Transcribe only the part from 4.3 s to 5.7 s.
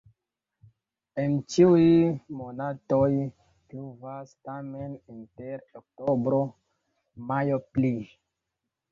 tamen inter